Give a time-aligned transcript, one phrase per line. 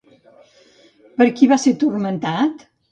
[1.21, 2.71] Per qui va ser turmentat?